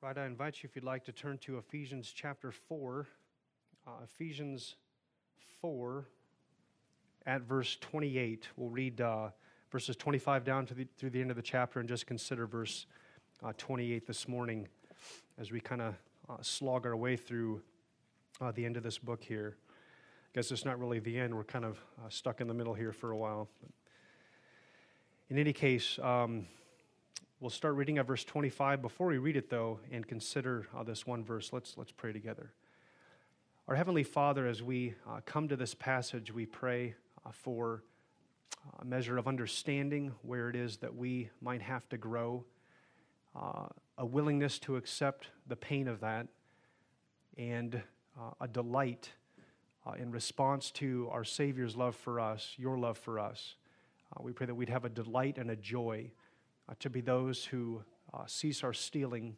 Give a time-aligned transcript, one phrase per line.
[0.00, 3.08] Right, I invite you, if you'd like, to turn to Ephesians chapter 4.
[3.84, 4.76] Uh, Ephesians
[5.60, 6.06] 4
[7.26, 8.46] at verse 28.
[8.56, 9.30] We'll read uh,
[9.72, 12.86] verses 25 down to the, through the end of the chapter and just consider verse
[13.42, 14.68] uh, 28 this morning
[15.36, 15.94] as we kind of
[16.30, 17.60] uh, slog our way through
[18.40, 19.56] uh, the end of this book here.
[19.56, 22.74] I guess it's not really the end, we're kind of uh, stuck in the middle
[22.74, 23.48] here for a while.
[25.28, 26.46] In any case, um,
[27.40, 28.82] We'll start reading at verse 25.
[28.82, 32.50] Before we read it, though, and consider uh, this one verse, let's, let's pray together.
[33.68, 37.84] Our Heavenly Father, as we uh, come to this passage, we pray uh, for
[38.80, 42.44] a measure of understanding where it is that we might have to grow,
[43.40, 43.66] uh,
[43.98, 46.26] a willingness to accept the pain of that,
[47.36, 47.80] and
[48.18, 49.12] uh, a delight
[49.86, 53.54] uh, in response to our Savior's love for us, your love for us.
[54.18, 56.10] we pray that we'd have a delight and a joy
[56.68, 57.82] uh, to be those who
[58.12, 59.36] uh, cease our stealing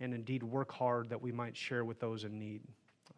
[0.00, 2.62] and indeed work hard that we might share with those in need.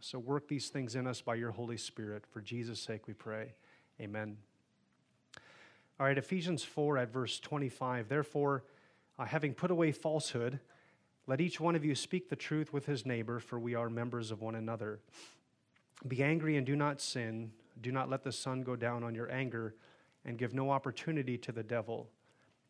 [0.01, 2.25] So work these things in us by your Holy Spirit.
[2.27, 3.53] For Jesus' sake we pray.
[4.01, 4.39] Amen.
[5.99, 8.09] All right, Ephesians 4 at verse 25.
[8.09, 8.65] Therefore,
[9.19, 10.59] uh, having put away falsehood,
[11.27, 14.31] let each one of you speak the truth with his neighbor, for we are members
[14.31, 15.01] of one another.
[16.09, 17.53] Be angry and do not sin.
[17.83, 19.75] Do not let the sun go down on your anger,
[20.25, 22.09] and give no opportunity to the devil.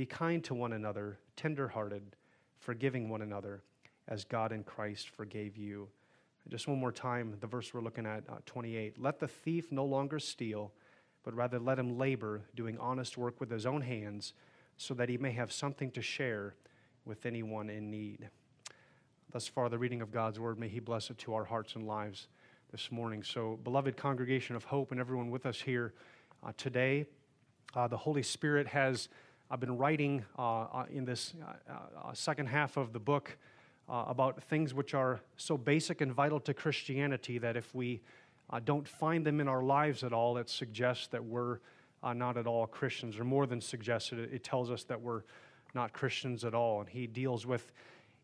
[0.00, 2.16] be kind to one another, tenderhearted,
[2.58, 3.62] forgiving one another,
[4.08, 5.88] as God in Christ forgave you.
[6.48, 8.98] Just one more time, the verse we're looking at, uh, 28.
[8.98, 10.72] Let the thief no longer steal,
[11.22, 14.32] but rather let him labor, doing honest work with his own hands,
[14.78, 16.54] so that he may have something to share
[17.04, 18.30] with anyone in need.
[19.30, 21.86] Thus far, the reading of God's word, may he bless it to our hearts and
[21.86, 22.28] lives
[22.72, 23.22] this morning.
[23.22, 25.92] So, beloved congregation of hope and everyone with us here
[26.42, 27.04] uh, today,
[27.74, 29.10] uh, the Holy Spirit has
[29.52, 33.36] I've been writing uh, uh in this uh, uh, second half of the book
[33.88, 38.00] about things which are so basic and vital to Christianity that if we
[38.64, 41.58] don't find them in our lives at all, it suggests that we're
[42.14, 45.22] not at all Christians, or more than suggested, it tells us that we're
[45.74, 46.78] not Christians at all.
[46.78, 47.72] And he deals with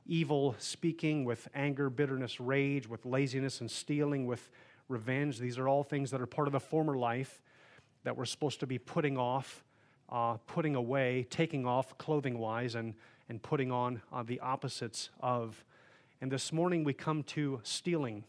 [0.06, 4.48] evil speaking, with anger, bitterness, rage, with laziness and stealing, with
[4.88, 5.41] revenge.
[5.41, 7.42] These are all things that are part of the former life
[8.04, 9.65] that we're supposed to be putting off
[10.10, 12.94] uh, putting away, taking off clothing wise, and,
[13.28, 15.64] and putting on uh, the opposites of.
[16.20, 18.24] And this morning we come to stealing.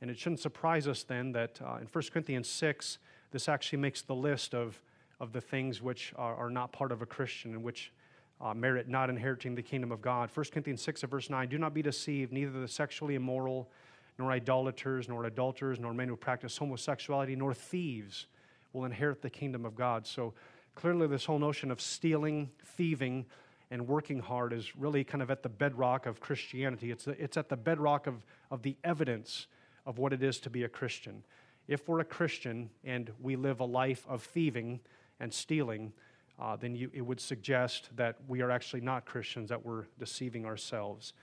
[0.00, 2.98] And it shouldn't surprise us then that uh, in 1 Corinthians 6,
[3.30, 4.80] this actually makes the list of,
[5.20, 7.92] of the things which are, are not part of a Christian and which
[8.40, 10.30] uh, merit not inheriting the kingdom of God.
[10.32, 13.70] 1 Corinthians 6, verse 9 Do not be deceived, neither the sexually immoral,
[14.18, 18.26] nor idolaters, nor adulterers, nor men who practice homosexuality, nor thieves
[18.72, 20.06] will inherit the kingdom of God.
[20.06, 20.34] So
[20.76, 23.24] Clearly, this whole notion of stealing, thieving,
[23.70, 26.90] and working hard is really kind of at the bedrock of Christianity.
[26.90, 29.46] It's, it's at the bedrock of, of the evidence
[29.86, 31.24] of what it is to be a Christian.
[31.66, 34.80] If we're a Christian and we live a life of thieving
[35.18, 35.94] and stealing,
[36.38, 40.44] uh, then you, it would suggest that we are actually not Christians, that we're deceiving
[40.44, 41.14] ourselves.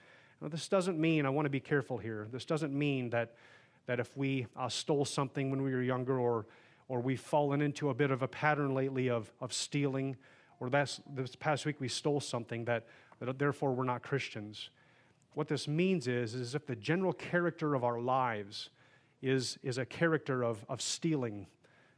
[0.42, 3.36] Now, this doesn't mean, I want to be careful here, this doesn't mean that,
[3.86, 6.48] that if we uh, stole something when we were younger or
[6.94, 10.16] or we've fallen into a bit of a pattern lately of, of stealing,
[10.60, 12.86] or that's, this past week we stole something that,
[13.20, 14.70] that therefore we're not Christians.
[15.34, 18.70] What this means is, is if the general character of our lives
[19.24, 21.48] is, is a character of, of stealing,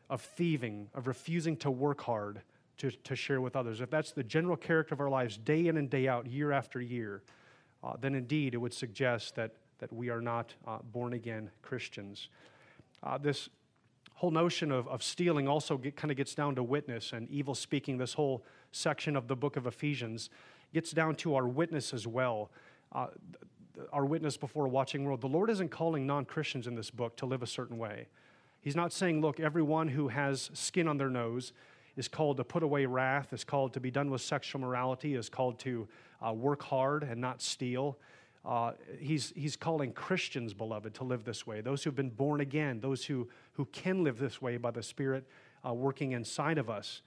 [0.10, 2.42] of thieving, of refusing to work hard
[2.78, 5.76] to, to share with others, if that's the general character of our lives day in
[5.76, 7.22] and day out, year after year,
[7.84, 12.30] uh, then indeed it would suggest that, that we are not uh, born again Christians.
[13.04, 13.50] Uh, this
[14.16, 17.54] whole notion of, of stealing also get, kind of gets down to witness and evil
[17.54, 17.98] speaking.
[17.98, 20.30] This whole section of the book of Ephesians
[20.74, 22.50] gets down to our witness as well.
[22.92, 23.08] Uh,
[23.92, 25.20] our witness before a watching world.
[25.20, 28.08] The Lord isn't calling non Christians in this book to live a certain way.
[28.62, 31.54] He's not saying, look, everyone who has skin on their nose
[31.98, 35.30] is called to put away wrath, is called to be done with sexual morality, is
[35.30, 35.88] called to
[36.26, 37.98] uh, work hard and not steal.
[38.46, 41.62] Uh, he's, he's calling Christians, beloved, to live this way.
[41.62, 45.26] Those who've been born again, those who, who can live this way by the Spirit
[45.68, 47.02] uh, working inside of us.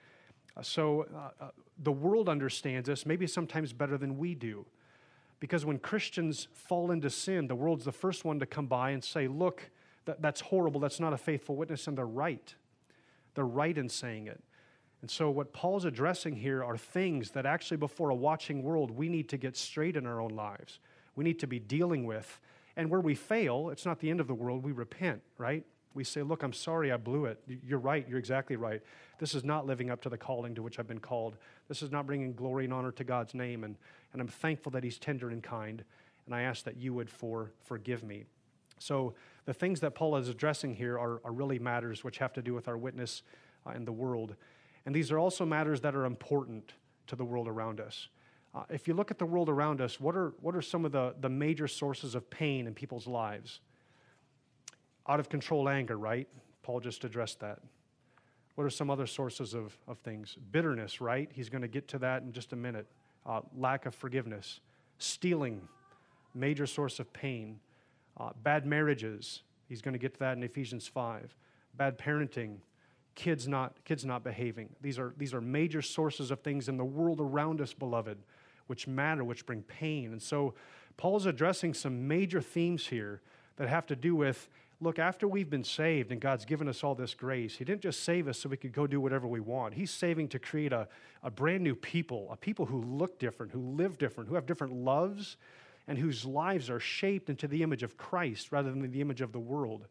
[0.56, 1.50] Uh, so uh, uh,
[1.82, 4.66] the world understands us maybe sometimes better than we do.
[5.40, 9.04] Because when Christians fall into sin, the world's the first one to come by and
[9.04, 9.70] say, Look,
[10.06, 10.80] that, that's horrible.
[10.80, 11.86] That's not a faithful witness.
[11.86, 12.52] And they're right.
[13.34, 14.42] They're right in saying it.
[15.00, 19.08] And so, what Paul's addressing here are things that actually, before a watching world, we
[19.08, 20.80] need to get straight in our own lives.
[21.18, 22.40] We need to be dealing with.
[22.76, 24.62] And where we fail, it's not the end of the world.
[24.62, 25.64] We repent, right?
[25.92, 27.42] We say, Look, I'm sorry I blew it.
[27.66, 28.06] You're right.
[28.08, 28.80] You're exactly right.
[29.18, 31.36] This is not living up to the calling to which I've been called.
[31.66, 33.64] This is not bringing glory and honor to God's name.
[33.64, 33.74] And,
[34.12, 35.82] and I'm thankful that He's tender and kind.
[36.24, 38.22] And I ask that you would for, forgive me.
[38.78, 42.42] So, the things that Paul is addressing here are, are really matters which have to
[42.42, 43.24] do with our witness
[43.66, 44.36] uh, in the world.
[44.86, 46.74] And these are also matters that are important
[47.08, 48.06] to the world around us.
[48.54, 50.92] Uh, if you look at the world around us, what are, what are some of
[50.92, 53.60] the, the major sources of pain in people's lives?
[55.06, 56.28] Out of control anger, right?
[56.62, 57.60] Paul just addressed that.
[58.54, 60.36] What are some other sources of, of things?
[60.50, 61.30] Bitterness, right?
[61.32, 62.86] He's going to get to that in just a minute.
[63.24, 64.60] Uh, lack of forgiveness.
[64.98, 65.60] Stealing,
[66.34, 67.60] major source of pain.
[68.16, 69.42] Uh, bad marriages.
[69.68, 71.36] He's going to get to that in Ephesians 5.
[71.76, 72.56] Bad parenting.
[73.14, 74.70] Kids not, kids not behaving.
[74.80, 78.18] These are, these are major sources of things in the world around us, beloved,
[78.68, 80.12] which matter, which bring pain.
[80.12, 80.54] And so
[80.96, 83.20] Paul's addressing some major themes here
[83.56, 84.48] that have to do with
[84.80, 88.04] look, after we've been saved and God's given us all this grace, He didn't just
[88.04, 89.74] save us so we could go do whatever we want.
[89.74, 90.88] He's saving to create a,
[91.22, 94.72] a brand new people, a people who look different, who live different, who have different
[94.72, 95.36] loves,
[95.86, 99.32] and whose lives are shaped into the image of Christ rather than the image of
[99.32, 99.86] the world.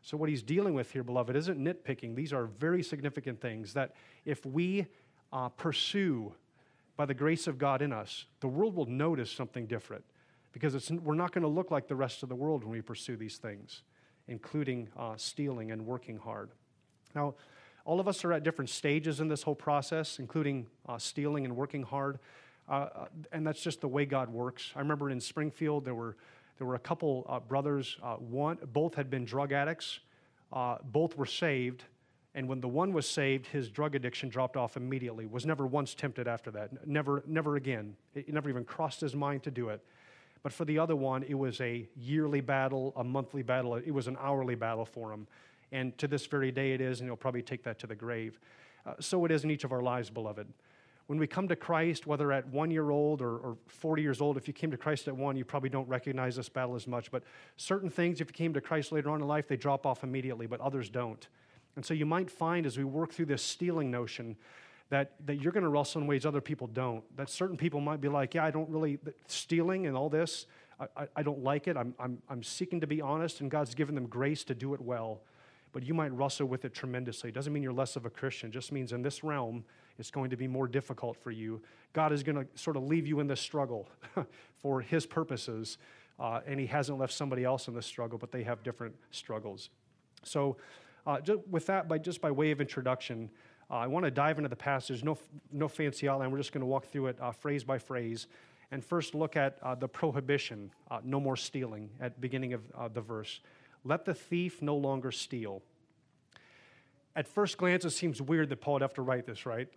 [0.00, 2.14] So, what he's dealing with here, beloved, isn't nitpicking.
[2.14, 4.86] These are very significant things that if we
[5.32, 6.34] uh, pursue
[6.96, 10.04] by the grace of God in us, the world will notice something different
[10.52, 13.16] because we're not going to look like the rest of the world when we pursue
[13.16, 13.82] these things
[14.28, 16.50] including uh, stealing and working hard.
[17.14, 17.34] Now,
[17.84, 21.56] all of us are at different stages in this whole process, including uh, stealing and
[21.56, 22.18] working hard.
[22.68, 24.72] Uh, uh, and that's just the way God works.
[24.76, 26.16] I remember in Springfield, there were,
[26.58, 27.96] there were a couple uh, brothers.
[28.02, 29.98] Uh, one, both had been drug addicts.
[30.84, 31.84] both were saved.
[32.34, 35.26] And when the one was saved, his drug addiction dropped off immediately.
[35.26, 36.86] Was never once tempted after that.
[36.86, 37.94] Never, never again.
[38.14, 39.84] It never even crossed his mind to do it.
[40.42, 44.08] But for the other one, it was a yearly battle, a monthly battle, it was
[44.08, 45.26] an hourly battle for him.
[45.70, 48.40] And to this very day it is, and he'll probably take that to the grave.
[48.84, 50.48] Uh, so it is in each of our lives, beloved.
[51.06, 54.36] When we come to Christ, whether at one year old or, or 40 years old,
[54.36, 57.10] if you came to Christ at one, you probably don't recognize this battle as much.
[57.10, 57.22] But
[57.56, 60.46] certain things, if you came to Christ later on in life, they drop off immediately,
[60.46, 61.26] but others don't.
[61.76, 64.36] And so you might find as we work through this stealing notion
[64.90, 67.02] that, that you're going to wrestle in ways other people don't.
[67.16, 70.46] That certain people might be like, yeah, I don't really, stealing and all this,
[70.78, 71.76] I, I, I don't like it.
[71.78, 74.80] I'm, I'm, I'm seeking to be honest, and God's given them grace to do it
[74.80, 75.22] well.
[75.72, 77.30] But you might wrestle with it tremendously.
[77.30, 79.64] It doesn't mean you're less of a Christian, it just means in this realm,
[79.98, 81.62] it's going to be more difficult for you.
[81.92, 83.88] God is going to sort of leave you in this struggle
[84.56, 85.78] for His purposes,
[86.18, 89.70] uh, and He hasn't left somebody else in this struggle, but they have different struggles.
[90.22, 90.56] So,
[91.06, 93.30] uh, just with that, by just by way of introduction,
[93.70, 95.18] uh, I want to dive into the passage, no,
[95.50, 96.30] no fancy outline.
[96.30, 98.26] We're just going to walk through it uh, phrase by phrase.
[98.70, 102.88] And first, look at uh, the prohibition uh, no more stealing at beginning of uh,
[102.88, 103.40] the verse.
[103.84, 105.62] Let the thief no longer steal.
[107.14, 109.68] At first glance, it seems weird that Paul would have to write this, right?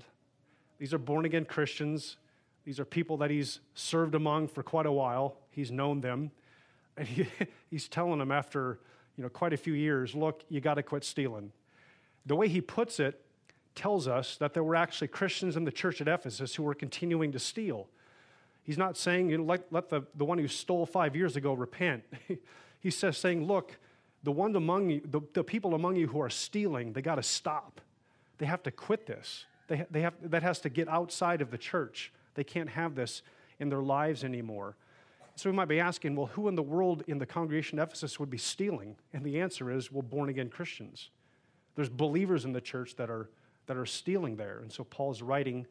[0.77, 2.17] These are born again Christians.
[2.63, 5.37] These are people that he's served among for quite a while.
[5.51, 6.31] He's known them.
[6.97, 7.27] And he,
[7.69, 8.79] he's telling them after
[9.17, 11.51] you know, quite a few years look, you got to quit stealing.
[12.25, 13.21] The way he puts it
[13.75, 17.31] tells us that there were actually Christians in the church at Ephesus who were continuing
[17.33, 17.87] to steal.
[18.63, 21.53] He's not saying, you know, let, let the, the one who stole five years ago
[21.53, 22.03] repent.
[22.79, 23.77] he says, saying, look,
[24.23, 27.23] the ones among you, the, the people among you who are stealing, they got to
[27.23, 27.79] stop.
[28.39, 29.45] They have to quit this.
[29.67, 32.11] They, they have, that has to get outside of the church.
[32.33, 33.21] They can't have this
[33.59, 34.75] in their lives anymore.
[35.35, 38.19] So we might be asking, well, who in the world in the congregation of Ephesus
[38.19, 38.95] would be stealing?
[39.13, 41.09] And the answer is, well, born again Christians.
[41.75, 43.29] There's believers in the church that are
[43.67, 44.59] that are stealing there.
[44.59, 45.65] And so Paul's writing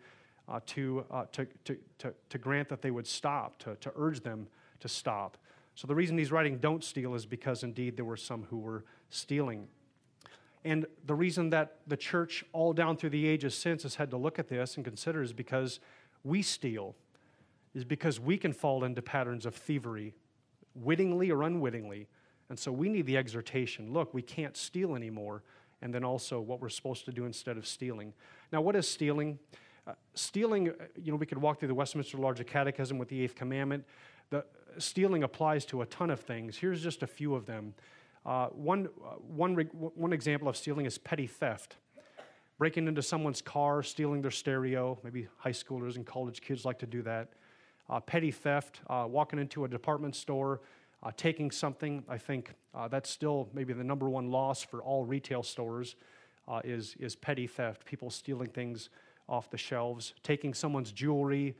[0.48, 4.20] uh, to, uh, to, to, to, to, grant that they would stop, to, to urge
[4.20, 4.46] them
[4.80, 5.38] to stop.
[5.74, 8.84] So the reason he's writing don't steal is because indeed there were some who were
[9.10, 9.68] stealing.
[10.64, 14.16] And the reason that the church, all down through the ages since, has had to
[14.16, 15.80] look at this and consider is because
[16.22, 16.94] we steal,
[17.74, 20.14] is because we can fall into patterns of thievery,
[20.74, 22.08] wittingly or unwittingly.
[22.48, 25.42] And so we need the exhortation look, we can't steal anymore
[25.84, 28.14] and then also what we're supposed to do instead of stealing.
[28.50, 29.38] Now, what is stealing?
[29.86, 33.22] Uh, stealing, uh, you know, we could walk through the Westminster Larger Catechism with the
[33.22, 33.84] Eighth Commandment.
[34.30, 34.46] The
[34.78, 36.56] stealing applies to a ton of things.
[36.56, 37.74] Here's just a few of them.
[38.24, 41.76] Uh, one, uh, one, one example of stealing is petty theft.
[42.56, 44.98] Breaking into someone's car, stealing their stereo.
[45.04, 47.28] Maybe high schoolers and college kids like to do that.
[47.88, 50.60] Uh, petty theft, uh, walking into a department store,
[51.02, 55.04] uh, taking something, I think uh, that's still maybe the number one loss for all
[55.04, 55.96] retail stores
[56.48, 57.84] uh, is, is petty theft.
[57.84, 58.88] People stealing things
[59.28, 61.54] off the shelves, taking someone's jewelry,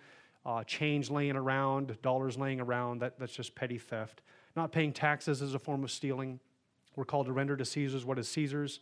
[0.47, 4.23] uh, change laying around, dollars laying around, that, that's just petty theft.
[4.57, 6.39] Not paying taxes is a form of stealing.
[6.97, 8.81] We're called to render to Caesar's what is Caesar's.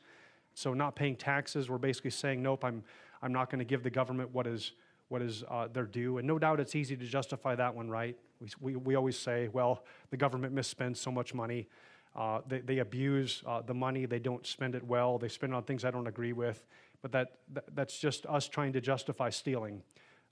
[0.55, 2.83] So, not paying taxes, we're basically saying, nope, I'm,
[3.23, 4.73] I'm not going to give the government what is,
[5.09, 6.19] what is uh, their due.
[6.19, 8.17] And no doubt it's easy to justify that one, right?
[8.41, 11.69] We, we, we always say, well, the government misspends so much money.
[12.15, 15.57] Uh, they, they abuse uh, the money, they don't spend it well, they spend it
[15.57, 16.65] on things I don't agree with.
[17.01, 19.83] But that, that that's just us trying to justify stealing.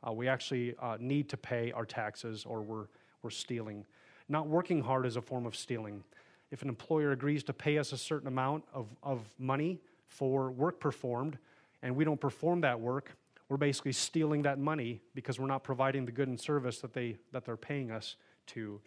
[0.06, 2.86] Uh, we actually uh, need to pay our taxes or we're,
[3.22, 3.84] we're stealing.
[4.28, 6.04] Not working hard is a form of stealing.
[6.50, 10.80] If an employer agrees to pay us a certain amount of, of money for work
[10.80, 11.38] performed
[11.82, 13.16] and we don't perform that work,
[13.50, 17.16] we're basically stealing that money because we're not providing the good and service that, they,
[17.32, 18.14] that they're paying us
[18.46, 18.80] to.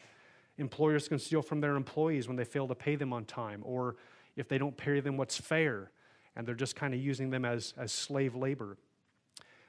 [0.58, 3.98] Employers can steal from their employees when they fail to pay them on time, or
[4.38, 5.92] if they don't pay them what's fair,
[6.38, 8.78] and they're just kind of using them as, as slave labor.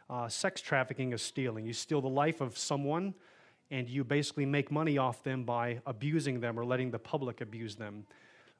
[0.08, 1.66] Uh, sex trafficking is stealing.
[1.66, 3.14] You steal the life of someone,
[3.72, 7.74] and you basically make money off them by abusing them or letting the public abuse
[7.74, 8.06] them.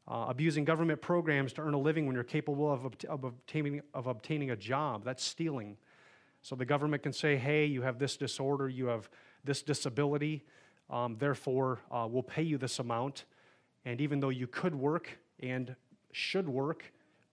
[0.09, 4.09] Uh, abusing government programs to earn a living when you're capable of, of, obtaining, of
[4.09, 5.77] obtaining a job, that's stealing.
[6.45, 9.09] So the government can say, hey, you have this disorder, you have
[9.45, 10.45] this disability,
[10.91, 13.25] um, therefore, uh, we'll pay you this amount.
[13.87, 15.09] And even though you could work
[15.41, 15.75] and
[16.13, 16.85] should work,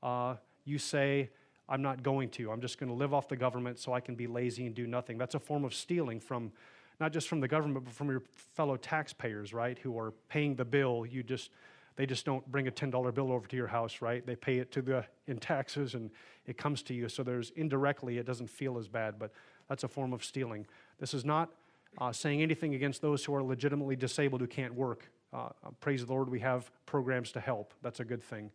[0.02, 1.30] uh, you say,
[1.68, 2.52] I'm not going to.
[2.52, 4.88] I'm just going to live off the government so I can be lazy and do
[4.88, 5.18] nothing.
[5.18, 6.54] That's a form of stealing from
[7.02, 8.24] not just from the government, but from your
[8.56, 11.06] fellow taxpayers, right, who are paying the bill.
[11.06, 11.50] You just
[11.96, 14.26] they just don't bring a $10 bill over to your house, right?
[14.26, 16.10] They pay it to the in taxes and
[16.46, 17.10] it comes to you.
[17.10, 19.32] So there's indirectly, it doesn't feel as bad, but
[19.68, 20.66] that's a form of stealing.
[21.00, 21.50] This is not
[21.98, 25.10] uh, saying anything against those who are legitimately disabled who can't work.
[25.34, 27.74] Uh, uh, praise the Lord, we have programs to help.
[27.82, 28.52] That's a good thing.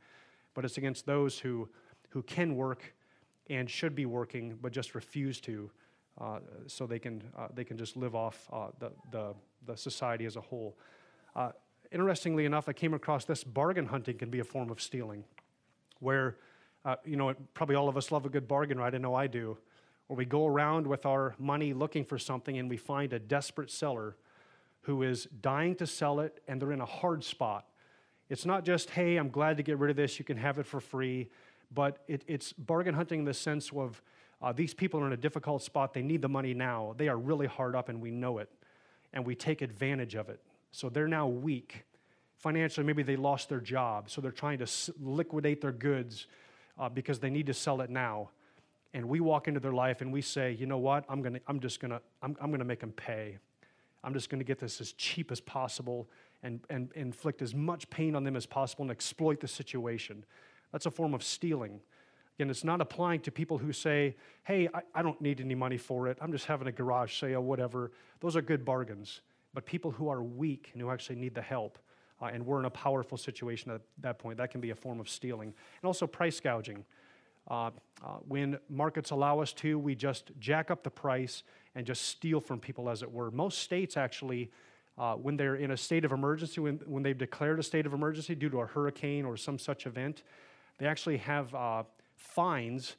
[0.55, 1.69] But it's against those who,
[2.11, 2.95] who can work
[3.49, 5.71] and should be working, but just refuse to,
[6.21, 9.35] uh, so they can, uh, they can just live off uh, the, the,
[9.67, 10.77] the society as a whole.
[11.93, 15.25] Interestingly enough, I came across this bargain hunting can be a form of stealing,
[16.01, 16.37] where,
[17.05, 18.95] you know, probably all of us love a good bargain, right?
[18.95, 19.59] I know I do
[20.07, 23.71] Where we go around with our money looking for something and we find a desperate
[23.71, 24.17] seller
[24.83, 27.67] who is dying to sell it and they're in a hard spot.
[28.29, 30.67] It's not just, hey, I'm glad to get rid of this, you can have it
[30.67, 31.29] for free,
[31.75, 34.01] but it, it's bargain hunting in the sense of
[34.43, 36.95] uh, these people are in a difficult spot, they need the money now.
[36.97, 38.49] They are really hard up and we know it,
[39.13, 40.41] and we take advantage of it.
[40.77, 41.85] So they're now weak.
[42.37, 44.67] Financially, maybe they lost their job, so they're trying to
[45.01, 46.27] liquidate their goods
[46.79, 48.31] uh, because they need to sell it now
[48.97, 51.61] and we walk into their life and we say, you know what, I'm, gonna, I'm
[51.61, 53.37] just gonna, I'm, I'm gonna make them pay.
[54.03, 56.09] I'm just gonna get this as cheap as possible
[56.43, 60.25] and, and, inflict as much pain on them as possible and exploit the situation.
[60.73, 61.81] That's a form of stealing.
[62.39, 65.77] Again, it's not applying to people who say, hey, I, I don't need any money
[65.77, 66.17] for it.
[66.21, 67.93] I'm just having a garage sale, whatever.
[68.21, 69.21] Those are good bargains.
[69.57, 71.79] But people who are weak and who actually need the help,
[72.21, 75.01] uh, and we're in a powerful situation at that point, that can be a form
[75.01, 75.49] of stealing.
[75.49, 76.85] And also price gouging.
[77.49, 77.71] Uh,
[78.05, 81.43] uh, when markets allow us to, we just jack up the price
[81.75, 83.31] and just steal from people, as it were.
[83.31, 84.51] Most states actually,
[84.99, 87.95] uh, when they're in a state of emergency, when, when they've declared a state of
[87.95, 90.23] emergency due to a hurricane or some such event,
[90.77, 91.83] they actually have uh,
[92.15, 92.97] fines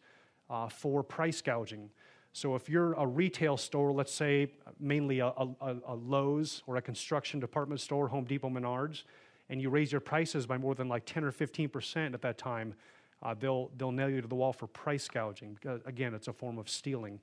[0.50, 1.92] uh, for price gouging.
[2.38, 6.82] So if you're a retail store, let's say mainly a, a, a Lowe's or a
[6.84, 9.06] construction department store, Home Depot, Menards,
[9.50, 12.38] and you raise your prices by more than like 10 or 15 percent at that
[12.38, 12.75] time,
[13.24, 15.58] uh, they'll, they'll nail you to the wall for price gouging.
[15.88, 17.20] Again, it's a form of stealing,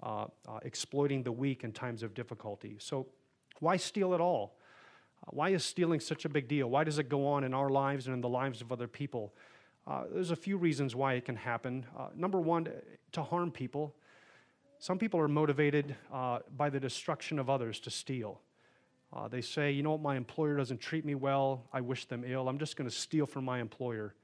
[0.00, 2.76] uh, uh, exploiting the weak in times of difficulty.
[2.78, 3.08] So,
[3.58, 4.60] why steal at all?
[5.26, 6.70] Uh, why is stealing such a big deal?
[6.70, 9.34] Why does it go on in our lives and in the lives of other people?
[9.88, 11.84] Uh, there's a few reasons why it can happen.
[12.14, 12.68] Number one,
[13.10, 13.96] to harm people.
[14.82, 18.40] Some people are motivated by the destruction of others to steal.
[19.30, 21.68] they say, you know what, my employer doesn't treat me well.
[21.72, 22.48] I wish them ill.
[22.48, 24.16] I'm just going to steal from my employer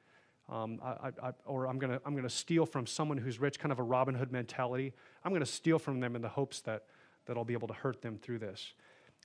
[0.48, 3.70] um, I, I, or I'm going to I'm gonna steal from someone who's rich, kind
[3.70, 4.94] of a Robin Hood mentality.
[5.24, 6.86] I'm going to steal from them in the hopes that,
[7.26, 8.72] that I'll be able to hurt them through this.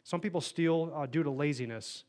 [0.04, 2.04] Some people steal uh, due to laziness.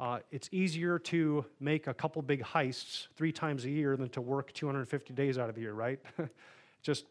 [0.00, 4.22] Uh, it's easier to make a couple big heists three times a year than to
[4.22, 6.00] work 250 days out of the year, right?
[6.82, 7.04] Just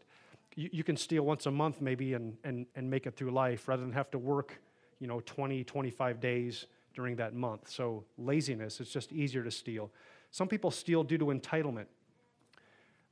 [0.55, 3.67] you, you, can steal once a month maybe and, and, and make it through life
[3.67, 4.59] rather than have to work,
[4.99, 7.69] you know, 20, 25 days during that month.
[7.69, 9.91] So laziness, it's just easier to steal.
[10.31, 11.85] Some people steal due to entitlement.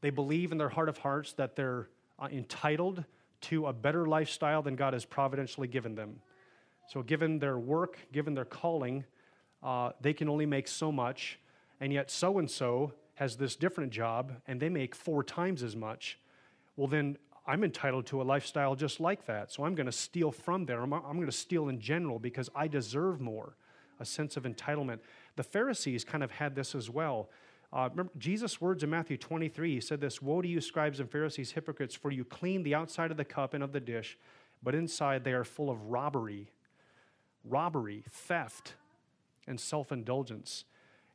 [0.02, 1.88] They believe in their heart of hearts that they're
[2.20, 3.04] uh, entitled
[3.42, 6.22] to a better lifestyle than God has providentially given them.
[6.88, 9.06] So, given their work, given their calling,
[9.64, 11.40] uh, they can only make so much,
[11.80, 15.76] and yet so and so has this different job and they make four times as
[15.76, 16.18] much.
[16.76, 19.52] Well, then I'm entitled to a lifestyle just like that.
[19.52, 20.82] So I'm going to steal from there.
[20.82, 23.56] I'm, I'm going to steal in general because I deserve more,
[24.00, 25.00] a sense of entitlement.
[25.36, 27.30] The Pharisees kind of had this as well.
[27.74, 31.10] Uh, remember Jesus' words in Matthew 23, he said this Woe to you, scribes and
[31.10, 34.18] Pharisees, hypocrites, for you clean the outside of the cup and of the dish,
[34.62, 36.52] but inside they are full of robbery,
[37.46, 38.76] robbery, theft,
[39.48, 40.66] and self indulgence.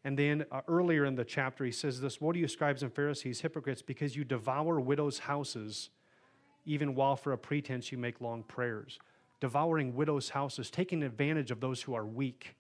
[0.03, 2.93] And then uh, earlier in the chapter, he says this Woe to you, scribes and
[2.93, 5.91] Pharisees, hypocrites, because you devour widows' houses,
[6.67, 8.99] even while for a pretense you make long prayers.
[9.41, 12.57] Devouring widows' houses, taking advantage of those who are weak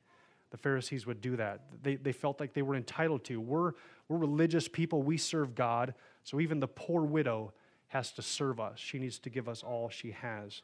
[0.51, 1.61] the Pharisees would do that.
[1.83, 3.41] They, they felt like they were entitled to.
[3.41, 3.73] We're,
[4.09, 5.95] we're religious people, we serve God,
[6.25, 7.53] so even the poor widow
[7.89, 8.79] has to serve us.
[8.79, 10.63] She needs to give us all she has.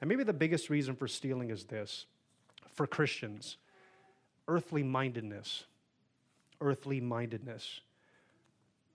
[0.00, 2.06] And maybe the biggest reason for stealing is this
[2.74, 3.56] for Christians
[4.46, 5.64] earthly mindedness.
[6.60, 7.82] Earthly mindedness.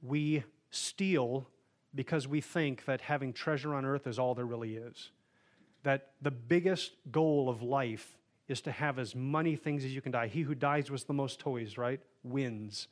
[0.01, 1.47] We steal
[1.95, 5.12] because we think that having treasure on earth is all there really is.
[5.83, 10.12] That the biggest goal of life is to have as many things as you can
[10.12, 10.27] die.
[10.27, 12.88] He who dies with the most toys, right, wins.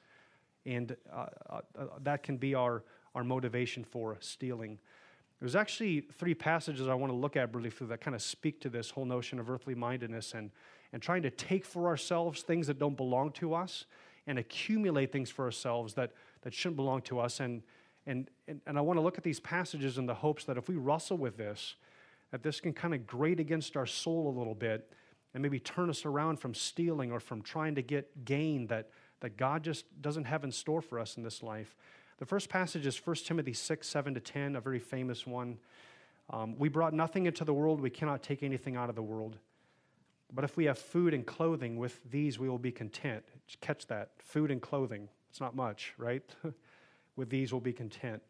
[0.65, 2.83] And uh, uh, uh, that can be our,
[3.15, 4.79] our motivation for stealing.
[5.39, 8.69] There's actually three passages I want to look at briefly that kind of speak to
[8.69, 10.51] this whole notion of earthly mindedness and,
[10.93, 13.85] and trying to take for ourselves things that don't belong to us
[14.27, 16.11] and accumulate things for ourselves that,
[16.43, 17.39] that shouldn't belong to us.
[17.39, 17.63] And,
[18.05, 20.67] and, and, and I want to look at these passages in the hopes that if
[20.67, 21.75] we wrestle with this,
[22.31, 24.91] that this can kind of grate against our soul a little bit
[25.33, 28.89] and maybe turn us around from stealing or from trying to get gain that,
[29.19, 31.75] that God just doesn't have in store for us in this life.
[32.17, 35.57] The first passage is 1 Timothy 6, 7 to 10, a very famous one.
[36.29, 39.37] Um, we brought nothing into the world, we cannot take anything out of the world.
[40.33, 43.23] But if we have food and clothing, with these we will be content.
[43.59, 45.09] Catch that food and clothing.
[45.29, 46.23] It's not much, right?
[47.15, 48.21] with these we'll be content.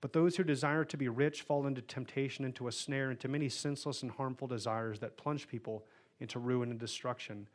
[0.00, 3.48] But those who desire to be rich fall into temptation, into a snare, into many
[3.48, 5.84] senseless and harmful desires that plunge people
[6.20, 7.48] into ruin and destruction.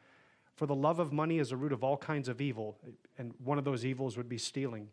[0.55, 2.77] For the love of money is a root of all kinds of evil,
[3.17, 4.89] and one of those evils would be stealing.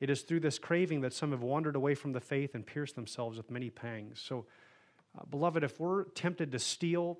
[0.00, 2.94] It is through this craving that some have wandered away from the faith and pierced
[2.94, 4.20] themselves with many pangs.
[4.24, 4.46] So,
[5.18, 7.18] uh, beloved, if we're tempted to steal,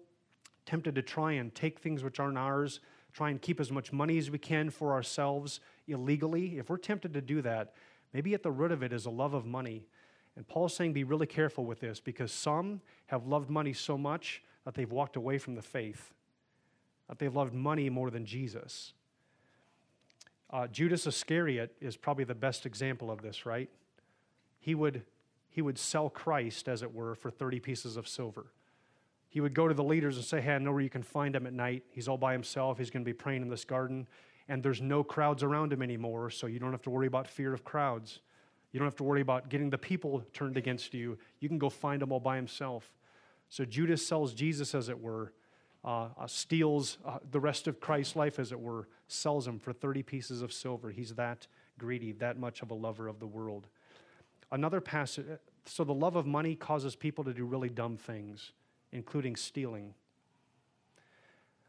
[0.67, 2.81] tempted to try and take things which aren't ours,
[3.15, 7.15] try and keep as much money as we can for ourselves illegally, if we're tempted
[7.15, 7.73] to do that,
[8.13, 9.87] maybe at the root of it is a love of money.
[10.37, 14.43] And Paul's saying be really careful with this because some have loved money so much
[14.65, 16.13] that they've walked away from the faith,
[17.09, 18.93] that they've loved money more than Jesus.
[20.51, 23.71] Uh, Judas Iscariot is probably the best example of this, right?
[24.59, 25.03] He would,
[25.51, 28.47] he would sell Christ, as it were, for 30 pieces of silver.
[29.35, 31.35] He would go to the leaders and say, Hey, I know where you can find
[31.35, 31.83] him at night.
[31.91, 32.79] He's all by himself.
[32.79, 34.07] He's going to be praying in this garden.
[34.49, 37.53] And there's no crowds around him anymore, so you don't have to worry about fear
[37.53, 38.21] of crowds.
[38.71, 41.19] You don't have to worry about getting the people turned against you.
[41.41, 42.93] You can go find him all by himself.
[43.49, 45.33] So Judas sells Jesus, as it were,
[45.85, 49.73] uh, uh, steals uh, the rest of Christ's life, as it were, sells him for
[49.73, 50.93] 30 pieces of silver.
[50.93, 53.67] He's that greedy, that much of a lover of the world.
[54.53, 55.27] Another passage,
[55.67, 58.53] so the love of money causes people to do really dumb things,
[58.95, 59.93] including stealing.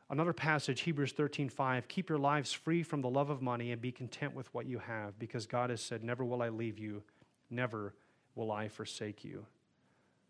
[0.10, 3.92] Another passage, Hebrews 13:5, keep your lives free from the love of money and be
[3.92, 7.04] content with what you have, because God has said, Never will I leave you,
[7.50, 7.96] never
[8.36, 9.48] will I forsake you.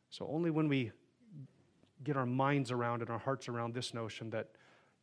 [0.09, 0.91] So only when we
[2.03, 4.47] get our minds around and our hearts around this notion that,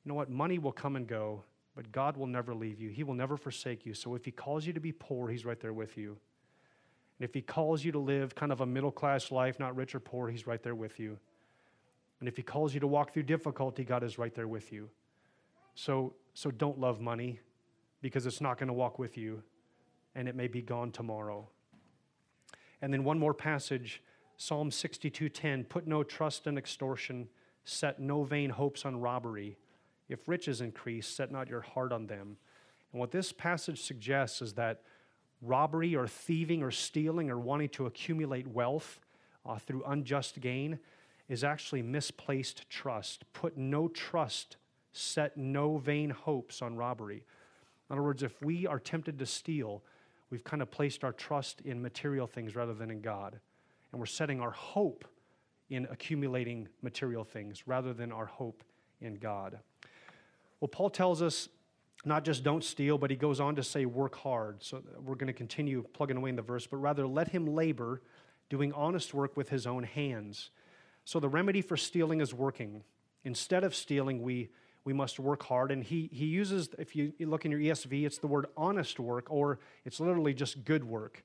[0.05, 2.89] you know what, money will come and go, but God will never leave you.
[2.89, 3.93] He will never forsake you.
[3.93, 6.17] So if He calls you to be poor, He's right there with you.
[7.19, 9.95] And if He calls you to live kind of a middle class life, not rich
[9.95, 11.19] or poor, He's right there with you.
[12.23, 14.89] And if He calls you to walk through difficulty, God is right there with you.
[15.75, 17.41] So, so don't love money
[18.01, 19.43] because it's not going to walk with you
[20.15, 21.49] and it may be gone tomorrow.
[22.81, 24.05] And then one more passage
[24.37, 27.29] Psalm 62:10, put no trust in extortion,
[27.65, 29.59] set no vain hopes on robbery.
[30.09, 32.37] If riches increase, set not your heart on them.
[32.93, 34.83] And what this passage suggests is that
[35.41, 39.01] robbery or thieving or stealing or wanting to accumulate wealth
[39.45, 40.79] uh, through unjust gain
[41.33, 43.25] is actually misplaced trust.
[43.33, 44.57] Put no trust,
[44.93, 47.25] set no vain hopes on robbery.
[47.89, 49.83] In other words, if we are tempted to steal,
[50.31, 53.41] we've kind of placed our trust in material things rather than in God
[53.93, 55.05] and we're setting our hope
[55.71, 58.63] in accumulating material things rather than our hope
[59.01, 59.59] in God.
[60.61, 61.49] Well, Paul tells us
[62.05, 64.63] not just don't steal, but he goes on to say work hard.
[64.63, 68.03] So we're going to continue plugging away in the verse, but rather let him labor,
[68.51, 70.51] doing honest work with his own hands.
[71.05, 72.85] So the remedy for stealing is working.
[73.25, 74.51] Instead of stealing, we,
[74.85, 75.71] we must work hard.
[75.71, 79.27] And he, he uses, if you look in your ESV, it's the word honest work,
[79.31, 81.25] or it's literally just good work.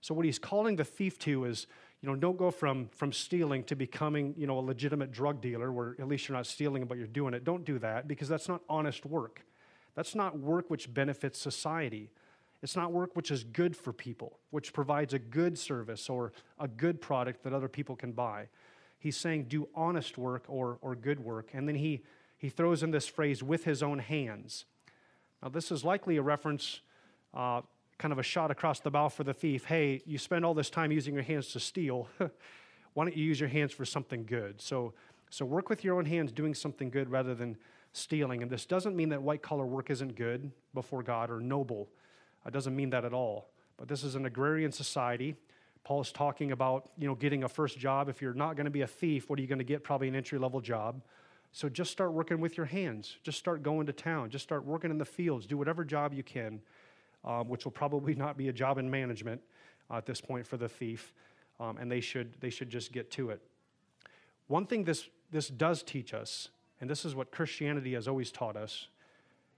[0.00, 1.66] So what he's calling the thief to is,
[2.00, 5.72] you know, don't go from, from stealing to becoming, you know, a legitimate drug dealer
[5.72, 7.44] where at least you're not stealing, but you're doing it.
[7.44, 9.44] Don't do that because that's not honest work.
[9.96, 12.10] That's not work which benefits society.
[12.62, 16.68] It's not work which is good for people, which provides a good service or a
[16.68, 18.48] good product that other people can buy.
[18.98, 21.50] He's saying do honest work or, or good work.
[21.52, 22.02] And then he,
[22.36, 24.64] he throws in this phrase, with his own hands.
[25.42, 26.80] Now, this is likely a reference
[27.34, 27.62] uh,
[27.98, 29.64] kind of a shot across the bow for the thief.
[29.64, 32.08] Hey, you spend all this time using your hands to steal.
[32.94, 34.60] Why don't you use your hands for something good?
[34.60, 34.94] So,
[35.30, 37.56] so work with your own hands doing something good rather than
[37.92, 38.42] stealing.
[38.42, 41.88] And this doesn't mean that white collar work isn't good before God or noble.
[42.46, 43.50] It doesn't mean that at all.
[43.76, 45.36] But this is an agrarian society.
[45.88, 48.10] Paul is talking about, you know, getting a first job.
[48.10, 49.82] If you're not going to be a thief, what are you going to get?
[49.82, 51.00] Probably an entry level job.
[51.50, 53.16] So just start working with your hands.
[53.22, 54.28] Just start going to town.
[54.28, 55.46] Just start working in the fields.
[55.46, 56.60] Do whatever job you can
[57.24, 59.40] um, which will probably not be a job in management
[59.90, 61.12] uh, at this point for the thief,
[61.60, 63.40] um, and they should, they should just get to it.
[64.46, 66.48] One thing this, this does teach us,
[66.80, 68.88] and this is what Christianity has always taught us,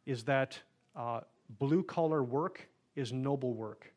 [0.06, 0.58] is that
[0.96, 1.20] uh,
[1.58, 3.92] blue collar work is noble work.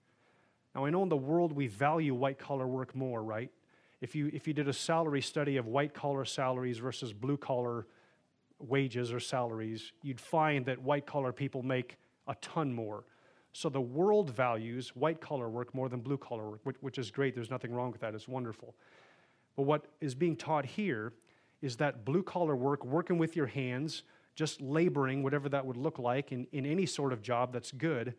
[0.76, 3.52] Now, I know in the world we value white collar work more, right?
[4.02, 7.88] If you, if you did a salary study of white collar salaries versus blue collar
[8.60, 13.04] wages or salaries, you'd find that white collar people make a ton more.
[13.54, 17.12] So the world values white collar work more than blue collar work, which, which, is
[17.12, 17.36] great.
[17.36, 18.16] There's nothing wrong with that.
[18.16, 18.74] It's wonderful.
[19.56, 21.14] But what is being taught here
[21.62, 24.04] is that blue collar work, working with your hands,
[24.36, 28.16] just laboring, whatever that would look like in, in any sort of job that's good,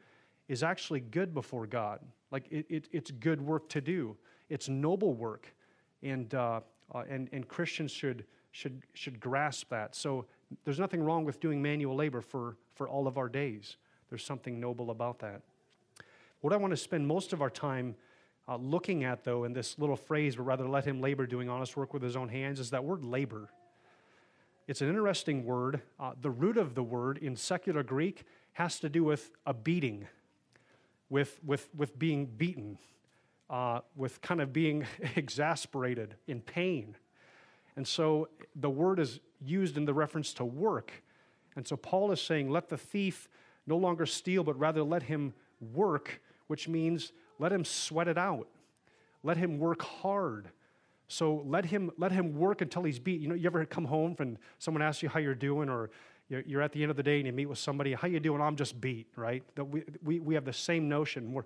[0.48, 2.00] is actually good before God.
[2.34, 4.16] Like it, it, it's good work to do,
[4.48, 5.54] it's noble work.
[6.02, 9.94] And, uh, uh, and, and Christians should, should, should grasp that.
[9.94, 10.26] So
[10.64, 13.76] there's nothing wrong with doing manual labor for, for all of our days.
[14.10, 15.42] There's something noble about that.
[16.40, 17.94] What I want to spend most of our time
[18.48, 21.76] uh, looking at, though, in this little phrase, but rather let him labor doing honest
[21.76, 23.48] work with his own hands, is that word labor.
[24.66, 25.82] It's an interesting word.
[26.00, 30.08] Uh, the root of the word in secular Greek has to do with a beating,
[31.10, 32.78] with, with, with being beaten,
[33.50, 34.86] uh, with kind of being
[35.16, 36.96] exasperated in pain.
[37.76, 40.92] And so the word is used in the reference to work.
[41.56, 43.28] And so Paul is saying, let the thief
[43.66, 45.34] no longer steal, but rather let him
[45.72, 48.48] work, which means let him sweat it out.
[49.22, 50.50] Let him work hard.
[51.08, 53.20] So let him let him work until he's beat.
[53.20, 55.90] You know, you ever come home and someone asks you how you're doing, or
[56.46, 58.40] you're at the end of the day and you meet with somebody, how you doing?
[58.40, 59.42] I'm just beat, right?
[59.56, 61.32] That we, we, we have the same notion.
[61.32, 61.44] We're,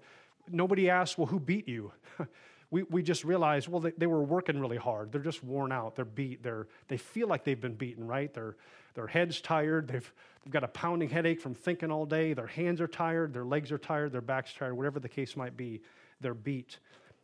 [0.50, 1.92] nobody asks, well, who beat you?
[2.70, 5.12] we, we just realize, well, they, they were working really hard.
[5.12, 5.96] They're just worn out.
[5.96, 6.42] They're beat.
[6.42, 8.32] They're, they feel like they've been beaten, right?
[8.32, 8.56] They're,
[8.94, 9.88] their head's tired.
[9.88, 10.12] They've,
[10.44, 12.32] they've got a pounding headache from thinking all day.
[12.32, 13.32] Their hands are tired.
[13.32, 14.12] Their legs are tired.
[14.12, 14.74] Their back's tired.
[14.76, 15.80] Whatever the case might be,
[16.20, 16.78] they're beat.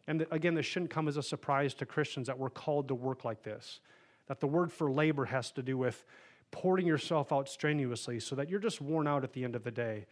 [0.07, 3.24] And again, this shouldn't come as a surprise to Christians that we're called to work
[3.24, 3.81] like this.
[4.29, 6.05] That the word for labor has to do with
[6.50, 9.70] pouring yourself out strenuously so that you're just worn out at the end of the
[9.70, 10.07] day.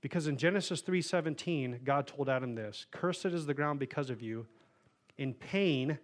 [0.00, 4.46] Because in Genesis 3:17, God told Adam this, "Cursed is the ground because of you.
[5.16, 5.98] In pain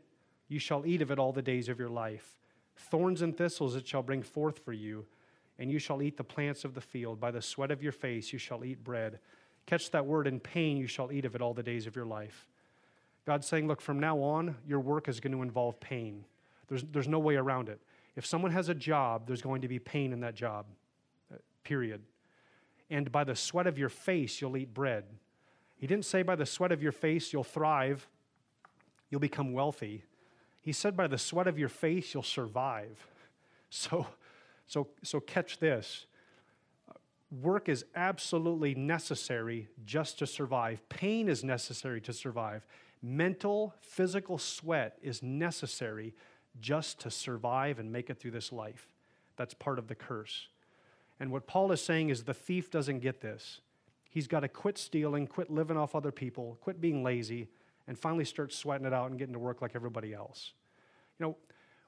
[0.48, 2.38] you shall eat of it all the days of your life."
[2.76, 5.06] Thorns and thistles it shall bring forth for you,
[5.58, 7.20] and you shall eat the plants of the field.
[7.20, 9.20] By the sweat of your face you shall eat bread.
[9.66, 12.06] Catch that word in pain, you shall eat of it all the days of your
[12.06, 12.46] life.
[13.26, 16.24] God's saying, look, from now on, your work is going to involve pain.
[16.68, 17.80] There's, there's no way around it.
[18.16, 20.66] If someone has a job, there's going to be pain in that job,
[21.32, 22.02] uh, period.
[22.90, 25.04] And by the sweat of your face, you'll eat bread.
[25.76, 28.08] He didn't say by the sweat of your face, you'll thrive,
[29.08, 30.04] you'll become wealthy.
[30.60, 33.06] He said, By the sweat of your face, you'll survive.
[33.72, 34.04] So,
[34.66, 36.06] so, so catch this.
[37.30, 40.88] Work is absolutely necessary just to survive.
[40.88, 42.66] Pain is necessary to survive.
[43.00, 46.14] Mental, physical sweat is necessary
[46.60, 48.88] just to survive and make it through this life.
[49.36, 50.48] That's part of the curse.
[51.18, 53.60] And what Paul is saying is the thief doesn't get this.
[54.08, 57.48] He's got to quit stealing, quit living off other people, quit being lazy,
[57.86, 60.52] and finally start sweating it out and getting to work like everybody else.
[61.18, 61.36] You know,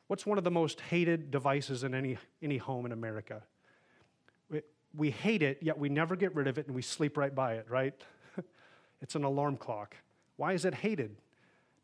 [0.06, 3.42] what's one of the most hated devices in any, any home in America?
[4.50, 4.60] We,
[4.94, 7.54] we hate it, yet we never get rid of it and we sleep right by
[7.54, 7.94] it, right?
[9.00, 9.96] it's an alarm clock.
[10.36, 11.16] Why is it hated?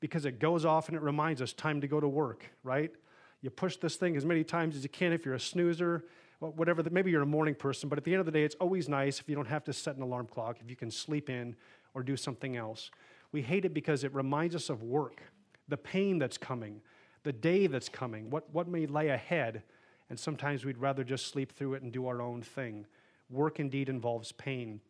[0.01, 2.93] Because it goes off and it reminds us time to go to work, right?
[3.41, 6.05] You push this thing as many times as you can if you're a snoozer,
[6.41, 8.89] whatever, maybe you're a morning person, but at the end of the day, it's always
[8.89, 11.57] nice if you don't have to set an alarm clock, if you can sleep in
[11.95, 12.91] or do something else.
[13.33, 15.21] We hate it because it reminds us of work,
[15.69, 16.81] the pain that's coming,
[17.25, 19.63] the day that's coming, what, what may lay ahead.
[20.11, 22.87] And sometimes we'd rather just sleep through it and do our own thing.
[23.31, 24.81] Work indeed involves pain.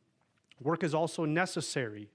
[0.62, 2.08] Work is also necessary.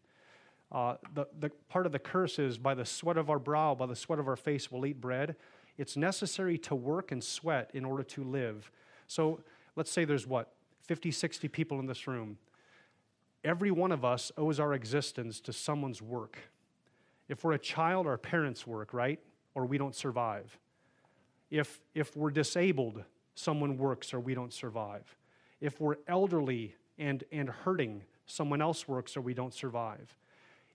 [0.73, 3.85] Uh, the, the part of the curse is by the sweat of our brow, by
[3.85, 5.35] the sweat of our face, we'll eat bread.
[5.77, 8.71] It's necessary to work and sweat in order to live.
[9.07, 9.41] So
[9.75, 12.37] let's say there's what, 50, 60 people in this room.
[13.43, 16.37] Every one of us owes our existence to someone's work.
[17.29, 19.19] If we're a child, our parents work, right?
[19.53, 20.57] Or we don't survive.
[21.51, 23.03] If, if we're disabled,
[23.35, 25.15] someone works or we don't survive.
[25.61, 30.15] If we're elderly and, and hurting, someone else works or we don't survive.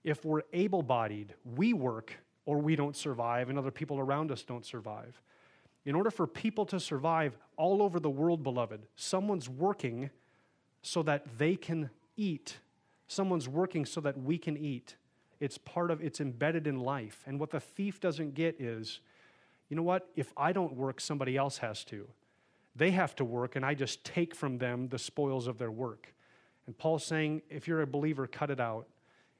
[0.03, 4.43] If we're able bodied, we work or we don't survive and other people around us
[4.43, 5.21] don't survive.
[5.85, 10.09] In order for people to survive all over the world, beloved, someone's working
[10.81, 12.57] so that they can eat.
[13.07, 14.95] Someone's working so that we can eat.
[15.39, 17.23] It's part of, it's embedded in life.
[17.25, 18.99] And what the thief doesn't get is,
[19.69, 20.09] you know what?
[20.15, 22.07] If I don't work, somebody else has to.
[22.75, 26.13] They have to work, and I just take from them the spoils of their work.
[26.65, 28.87] And Paul's saying, if you're a believer, cut it out.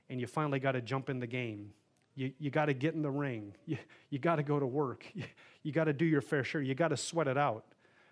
[0.10, 1.72] And you finally got to jump in the game.
[2.15, 3.54] You, you got to get in the ring.
[3.65, 3.78] You,
[4.10, 5.06] you got to go to work.
[5.13, 5.24] You,
[5.62, 6.62] you got to do your fair share.
[6.62, 7.65] You got to sweat it out.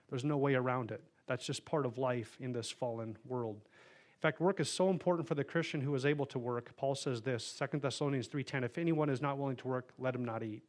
[0.10, 1.02] There's no way around it.
[1.28, 3.56] That's just part of life in this fallen world.
[3.56, 6.76] In fact, work is so important for the Christian who is able to work.
[6.76, 10.26] Paul says this, 2 Thessalonians 3:10, if anyone is not willing to work, let him
[10.26, 10.64] not eat.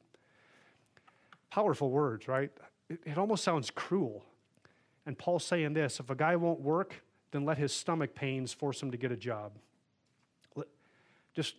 [1.50, 2.50] Powerful words, right?
[2.90, 4.24] It, it almost sounds cruel.
[5.06, 8.82] And Paul's saying this, if a guy won't work, then let his stomach pains force
[8.82, 9.52] him to get a job.
[11.38, 11.54] Just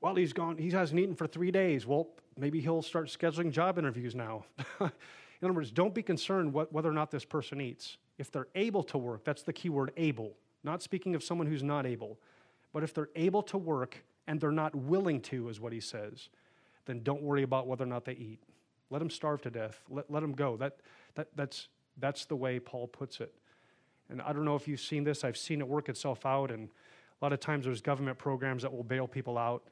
[0.00, 1.88] well, he's gone, he hasn't eaten for three days.
[1.88, 2.06] Well,
[2.38, 4.44] maybe he'll start scheduling job interviews now.
[4.80, 4.90] In
[5.42, 7.96] other words, don't be concerned what, whether or not this person eats.
[8.16, 11.64] If they're able to work, that's the key word able, not speaking of someone who's
[11.64, 12.16] not able.
[12.72, 16.28] But if they're able to work and they're not willing to, is what he says,
[16.86, 18.38] then don't worry about whether or not they eat.
[18.88, 19.82] Let them starve to death.
[19.90, 20.56] Let, let them go.
[20.58, 20.76] That,
[21.16, 21.66] that, that's,
[21.98, 23.34] that's the way Paul puts it.
[24.08, 26.52] And I don't know if you've seen this, I've seen it work itself out.
[26.52, 26.68] And
[27.24, 29.64] lot of times there's government programs that will bail people out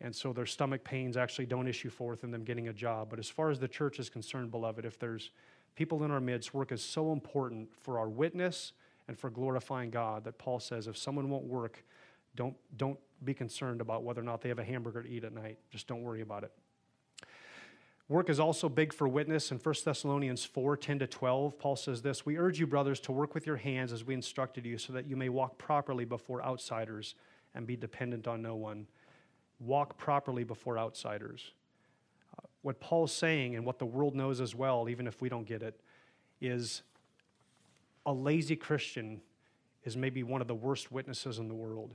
[0.00, 3.08] and so their stomach pains actually don't issue forth in them getting a job.
[3.10, 5.30] But as far as the church is concerned, beloved, if there's
[5.76, 8.72] people in our midst, work is so important for our witness
[9.08, 11.84] and for glorifying God that Paul says if someone won't work,
[12.34, 15.34] don't, don't be concerned about whether or not they have a hamburger to eat at
[15.34, 15.58] night.
[15.70, 16.52] Just don't worry about it.
[18.10, 19.52] Work is also big for witness.
[19.52, 23.12] In 1 Thessalonians 4 10 to 12, Paul says this We urge you, brothers, to
[23.12, 26.44] work with your hands as we instructed you, so that you may walk properly before
[26.44, 27.14] outsiders
[27.54, 28.88] and be dependent on no one
[29.60, 31.52] walk properly before outsiders.
[32.36, 35.46] Uh, what Paul's saying, and what the world knows as well, even if we don't
[35.46, 35.78] get it,
[36.40, 36.82] is
[38.06, 39.20] a lazy Christian
[39.84, 41.94] is maybe one of the worst witnesses in the world.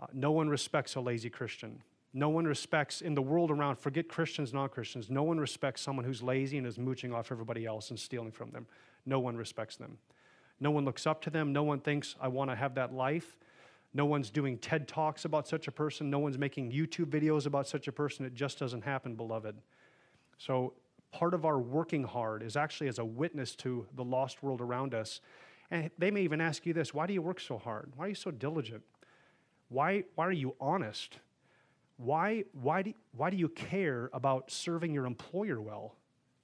[0.00, 1.82] Uh, no one respects a lazy Christian.
[2.14, 6.04] No one respects, in the world around, forget Christians, non Christians, no one respects someone
[6.04, 8.66] who's lazy and is mooching off everybody else and stealing from them.
[9.04, 9.98] No one respects them.
[10.60, 11.52] No one looks up to them.
[11.52, 13.36] No one thinks, I want to have that life.
[13.94, 16.10] No one's doing TED Talks about such a person.
[16.10, 18.24] No one's making YouTube videos about such a person.
[18.24, 19.56] It just doesn't happen, beloved.
[20.36, 20.74] So,
[21.10, 24.94] part of our working hard is actually as a witness to the lost world around
[24.94, 25.20] us.
[25.70, 27.92] And they may even ask you this why do you work so hard?
[27.96, 28.82] Why are you so diligent?
[29.68, 31.18] Why, why are you honest?
[31.98, 35.96] Why, why, do, why do you care about serving your employer well?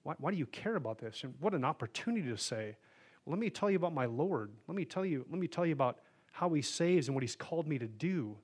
[0.03, 1.23] Why, why do you care about this?
[1.23, 2.77] And what an opportunity to say,
[3.25, 4.51] well, let me tell you about my Lord.
[4.67, 6.01] Let me tell you, let me tell you about
[6.33, 8.37] how he saves and what he's called me to do.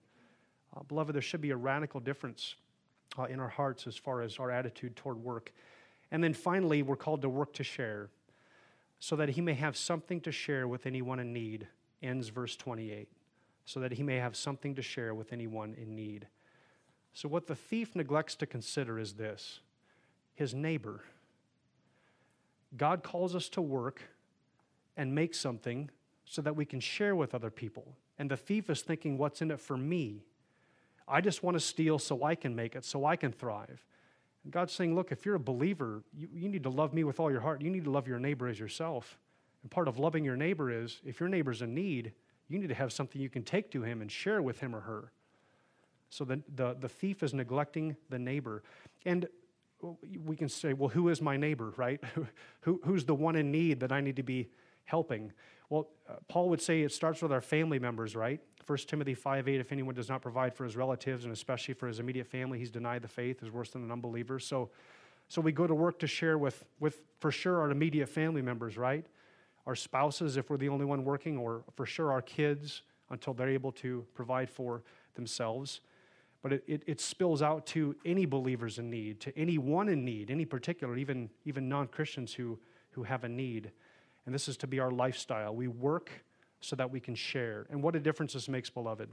[0.75, 2.55] Uh, beloved, there should be a radical difference
[3.19, 5.53] uh, in our hearts as far as our attitude toward work.
[6.13, 8.09] And then finally, we're called to work to share
[9.01, 11.67] so that he may have something to share with anyone in need.
[12.03, 13.09] Ends verse 28.
[13.65, 16.29] So that he may have something to share with anyone in need.
[17.13, 19.61] So, what the thief neglects to consider is this
[20.35, 21.03] his neighbor.
[22.77, 24.03] God calls us to work
[24.97, 25.91] and make something
[26.25, 27.97] so that we can share with other people.
[28.19, 30.23] And the thief is thinking, what's in it for me?
[31.09, 33.85] I just want to steal so I can make it, so I can thrive.
[34.45, 37.19] And God's saying, look, if you're a believer, you, you need to love me with
[37.19, 37.61] all your heart.
[37.61, 39.19] You need to love your neighbor as yourself.
[39.63, 42.13] And part of loving your neighbor is if your neighbor's in need,
[42.49, 44.81] you need to have something you can take to him and share with him or
[44.81, 45.13] her.
[46.11, 48.63] So the, the, the thief is neglecting the neighbor.
[49.07, 49.29] And
[50.25, 52.01] we can say, well, who is my neighbor, right?
[52.61, 54.51] who, who's the one in need that I need to be
[54.85, 55.33] helping?
[55.71, 58.41] Well, uh, Paul would say it starts with our family members, right?
[58.67, 61.87] 1 Timothy 5 8, if anyone does not provide for his relatives and especially for
[61.87, 64.39] his immediate family, he's denied the faith, is worse than an unbeliever.
[64.39, 64.71] So,
[65.29, 68.77] so we go to work to share with, with, for sure, our immediate family members,
[68.77, 69.07] right?
[69.67, 73.49] Our spouses, if we're the only one working, or for sure our kids until they're
[73.49, 74.83] able to provide for
[75.15, 75.81] themselves.
[76.43, 80.31] But it, it, it spills out to any believers in need, to anyone in need,
[80.31, 82.59] any particular, even, even non Christians who,
[82.93, 83.71] who have a need.
[84.25, 85.55] And this is to be our lifestyle.
[85.55, 86.11] We work
[86.61, 87.67] so that we can share.
[87.71, 89.11] And what a difference this makes, beloved.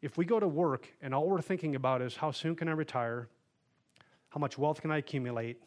[0.00, 2.72] If we go to work and all we're thinking about is how soon can I
[2.72, 3.28] retire?
[4.30, 5.60] How much wealth can I accumulate?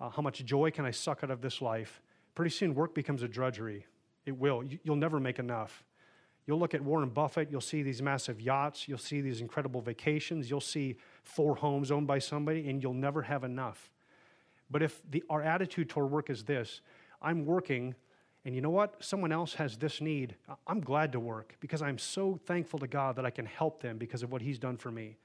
[0.00, 2.00] Uh, how much joy can I suck out of this life?
[2.34, 3.84] Pretty soon, work becomes a drudgery.
[4.26, 4.62] It will.
[4.84, 5.82] You'll never make enough.
[6.48, 10.48] You'll look at Warren Buffett, you'll see these massive yachts, you'll see these incredible vacations,
[10.48, 13.90] you'll see four homes owned by somebody, and you'll never have enough.
[14.70, 16.80] But if the, our attitude toward work is this
[17.20, 17.94] I'm working,
[18.46, 19.04] and you know what?
[19.04, 20.36] Someone else has this need.
[20.66, 23.98] I'm glad to work because I'm so thankful to God that I can help them
[23.98, 25.18] because of what He's done for me.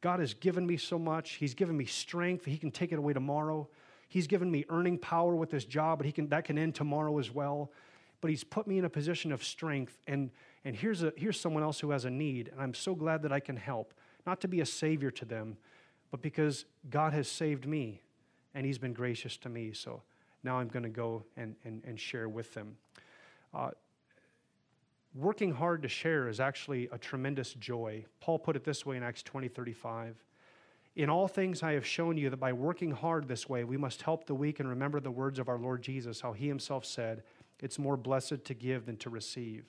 [0.00, 1.32] God has given me so much.
[1.32, 2.44] He's given me strength.
[2.44, 3.68] He can take it away tomorrow.
[4.08, 7.18] He's given me earning power with this job, but he can, that can end tomorrow
[7.18, 7.72] as well.
[8.20, 9.98] But He's put me in a position of strength.
[10.06, 10.30] And,
[10.64, 12.48] and here's, a, here's someone else who has a need.
[12.48, 13.94] And I'm so glad that I can help,
[14.26, 15.56] not to be a savior to them,
[16.10, 18.02] but because God has saved me
[18.54, 19.72] and He's been gracious to me.
[19.72, 20.02] So
[20.42, 22.76] now I'm going to go and, and, and share with them.
[23.54, 23.70] Uh,
[25.14, 28.04] working hard to share is actually a tremendous joy.
[28.20, 30.22] Paul put it this way in Acts 20 35.
[30.96, 34.02] In all things, I have shown you that by working hard this way, we must
[34.02, 37.22] help the weak and remember the words of our Lord Jesus, how he himself said,
[37.60, 39.64] It's more blessed to give than to receive.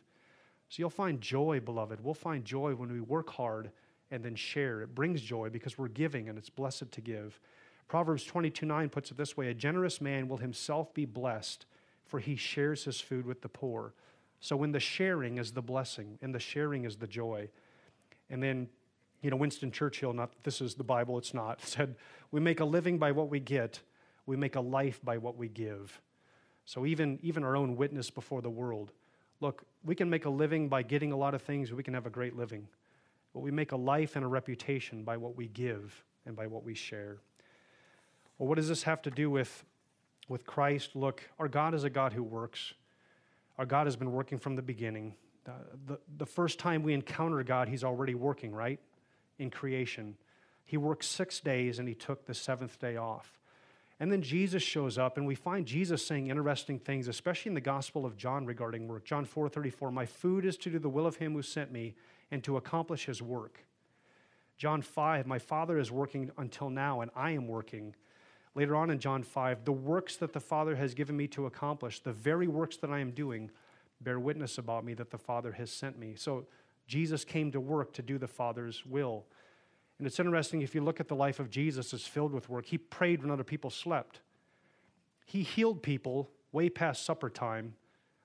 [0.72, 2.02] So you'll find joy, beloved.
[2.02, 3.72] We'll find joy when we work hard
[4.10, 4.82] and then share.
[4.82, 7.42] It brings joy because we're giving and it's blessed to give.
[7.90, 11.66] Proverbs 22 9 puts it this way A generous man will himself be blessed,
[12.06, 13.94] for he shares his food with the poor.
[14.40, 17.50] So, in the sharing is the blessing, and the sharing is the joy.
[18.30, 18.70] And then,
[19.22, 21.96] you know, Winston Churchill, not this is the Bible, it's not, said,
[22.32, 23.82] We make a living by what we get,
[24.26, 26.00] we make a life by what we give.
[26.64, 28.94] So, even, even our own witness before the world.
[29.42, 32.06] Look, we can make a living by getting a lot of things, we can have
[32.06, 32.68] a great living.
[33.34, 36.64] But we make a life and a reputation by what we give and by what
[36.64, 37.18] we share.
[38.38, 39.64] Well, what does this have to do with,
[40.28, 40.96] with Christ?
[40.96, 42.74] Look, our God is a God who works.
[43.58, 45.16] Our God has been working from the beginning.
[45.48, 45.52] Uh,
[45.88, 48.80] the, the first time we encounter God, He's already working, right?
[49.40, 50.18] In creation.
[50.66, 53.41] He worked six days and He took the seventh day off.
[54.02, 57.62] And then Jesus shows up, and we find Jesus saying interesting things, especially in the
[57.62, 59.06] Gospel of John regarding work.
[59.06, 61.94] John 4 34, My food is to do the will of Him who sent me
[62.32, 63.64] and to accomplish His work.
[64.58, 67.94] John 5, My Father is working until now, and I am working.
[68.56, 72.00] Later on in John 5, the works that the Father has given me to accomplish,
[72.00, 73.52] the very works that I am doing,
[74.02, 76.16] bear witness about me that the Father has sent me.
[76.16, 76.48] So
[76.88, 79.26] Jesus came to work to do the Father's will.
[80.02, 82.66] And it's interesting if you look at the life of Jesus, it's filled with work.
[82.66, 84.22] He prayed when other people slept.
[85.28, 87.76] He healed people way past supper time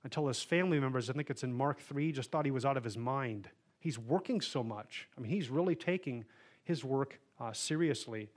[0.02, 2.78] until his family members, I think it's in Mark 3, just thought he was out
[2.78, 3.50] of his mind.
[3.78, 5.06] He's working so much.
[5.18, 6.24] I mean, he's really taking
[6.64, 8.30] his work uh, seriously.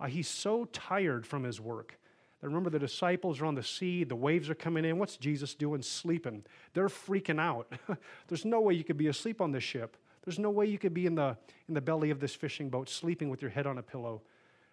[0.00, 2.00] Uh, he's so tired from his work.
[2.40, 4.98] remember, the disciples are on the sea, the waves are coming in.
[4.98, 5.82] What's Jesus doing?
[5.82, 6.42] Sleeping.
[6.74, 7.72] They're freaking out.
[8.26, 9.96] There's no way you could be asleep on this ship.
[10.24, 11.36] There's no way you could be in the,
[11.68, 14.22] in the belly of this fishing boat sleeping with your head on a pillow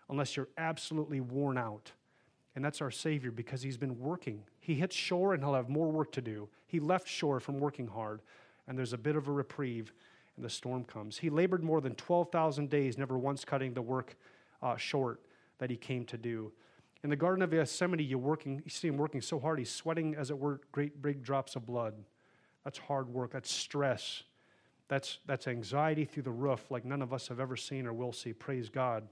[0.09, 1.91] unless you're absolutely worn out.
[2.55, 4.43] And that's our Savior because He's been working.
[4.59, 6.49] He hits shore and He'll have more work to do.
[6.67, 8.21] He left shore from working hard,
[8.67, 9.93] and there's a bit of a reprieve,
[10.35, 11.17] and the storm comes.
[11.17, 14.15] He labored more than 12,000 days, never once cutting the work
[14.61, 15.21] uh, short
[15.59, 16.51] that he came to do.
[17.03, 20.15] In the Garden of Gethsemane, you, working, you see him working so hard, he's sweating,
[20.15, 21.93] as it were, great big drops of blood.
[22.63, 24.23] That's hard work, that's stress,
[24.89, 28.11] that's, that's anxiety through the roof, like none of us have ever seen or will
[28.11, 28.33] see.
[28.33, 29.07] Praise God.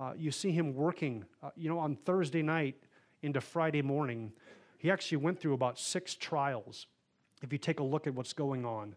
[0.00, 2.76] Uh, you see him working, uh, you know, on Thursday night
[3.22, 4.32] into Friday morning.
[4.78, 6.86] He actually went through about six trials.
[7.42, 8.96] If you take a look at what's going on,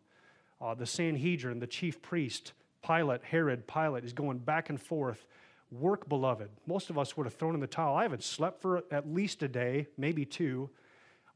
[0.61, 2.53] uh, the Sanhedrin, the chief priest,
[2.85, 5.25] Pilate, Herod, Pilate is going back and forth.
[5.71, 6.49] Work, beloved.
[6.67, 7.95] Most of us would have thrown in the towel.
[7.95, 10.69] I haven't slept for at least a day, maybe two.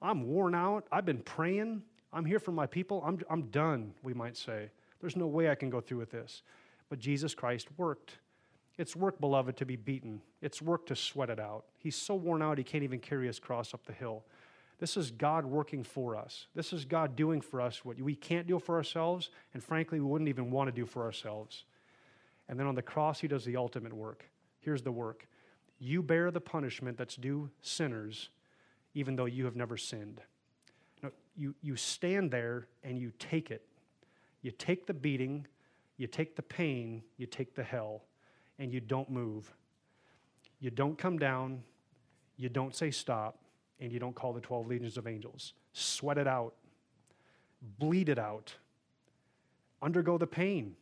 [0.02, 0.86] I'm worn out.
[0.92, 1.84] I've been praying.
[2.16, 3.04] I'm here for my people.
[3.06, 4.70] I'm, I'm done, we might say.
[5.02, 6.44] There's no way I can go through with this.
[6.90, 8.20] But Jesus Christ worked.
[8.78, 10.22] It's work, beloved, to be beaten.
[10.42, 11.66] It's work to sweat it out.
[11.78, 14.24] He's so worn out, he can't even carry his cross up the hill.
[14.80, 16.48] This is God working for us.
[16.56, 20.06] This is God doing for us what we can't do for ourselves, and frankly, we
[20.06, 21.66] wouldn't even want to do for ourselves.
[22.48, 24.30] And then on the cross, He does the ultimate work.
[24.60, 25.28] Here's the work
[25.80, 28.30] you bear the punishment that's due sinners,
[28.94, 30.22] even though you have never sinned.
[31.36, 33.66] You, you stand there and you take it.
[34.42, 35.48] You take the beating,
[35.98, 38.04] you take the pain, you take the hell,
[38.60, 39.54] and you don't move.
[40.60, 41.64] You don't come down,
[42.38, 43.38] you don't say stop
[43.80, 45.54] and you don't call the 12 legions of angels.
[45.74, 46.54] Sweat it out,
[47.80, 48.56] bleed it out,
[49.82, 50.76] undergo the pain.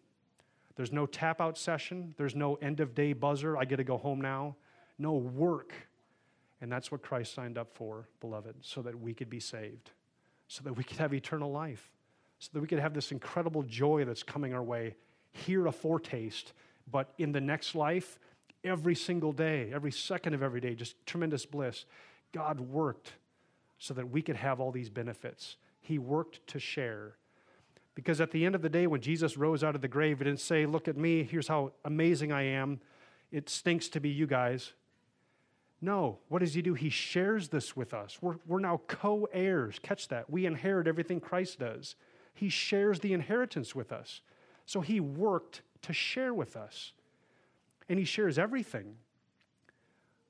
[0.76, 3.98] There's no tap out session, there's no end of day buzzer, I get to go
[3.98, 4.56] home now.
[4.98, 5.74] No work.
[6.62, 9.92] And that's what Christ signed up for, beloved, so that we could be saved,
[10.54, 11.90] so that we could have eternal life,
[12.38, 14.96] so that we could have this incredible joy that's coming our way.
[15.32, 16.54] Here, a foretaste,
[16.92, 18.20] but in the next life,
[18.64, 21.86] every single day, every second of every day, just tremendous bliss.
[22.34, 23.14] God worked
[23.80, 25.56] so that we could have all these benefits.
[25.82, 27.16] He worked to share.
[27.96, 30.26] Because at the end of the day, when Jesus rose out of the grave, he
[30.26, 32.80] didn't say, Look at me, here's how amazing I am.
[33.32, 34.74] It stinks to be you guys.
[35.84, 36.76] No, what does he do?
[36.76, 38.18] He shares this with us.
[38.22, 39.80] We're, we're now co heirs.
[39.84, 40.30] Catch that.
[40.30, 41.98] We inherit everything Christ does.
[42.34, 44.22] He shares the inheritance with us.
[44.66, 46.94] So he worked to share with us.
[47.90, 48.96] And he shares everything.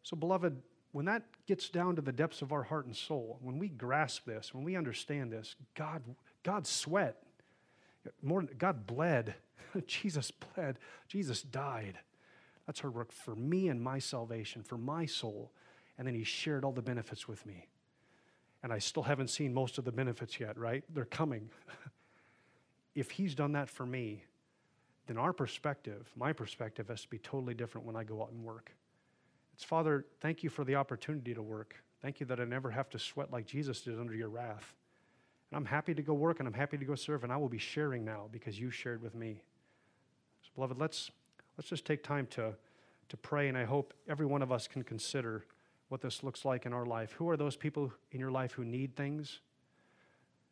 [0.02, 0.60] So, beloved,
[0.92, 4.26] when that gets down to the depths of our heart and soul, when we grasp
[4.26, 6.02] this, when we understand this, God,
[6.42, 7.18] God sweat.
[8.24, 9.36] More, God bled.
[9.86, 10.80] Jesus bled.
[11.08, 12.00] Jesus died.
[12.66, 15.52] That's hard work for me and my salvation, for my soul.
[15.98, 17.68] And then he shared all the benefits with me.
[18.64, 20.84] And I still haven't seen most of the benefits yet, right?
[20.94, 21.50] They're coming.
[22.96, 24.24] if he's done that for me,
[25.08, 28.44] then our perspective, my perspective, has to be totally different when I go out and
[28.44, 28.72] work.
[29.54, 31.76] It's, Father, thank you for the opportunity to work.
[32.02, 34.74] Thank you that I never have to sweat like Jesus did under your wrath.
[35.52, 37.50] And I'm happy to go work and I'm happy to go serve, and I will
[37.50, 39.44] be sharing now because you shared with me.
[40.42, 41.12] So, beloved, let's,
[41.58, 42.54] let's just take time to,
[43.10, 45.46] to pray, and I hope every one of us can consider
[45.90, 47.12] what this looks like in our life.
[47.14, 49.42] Who are those people in your life who need things?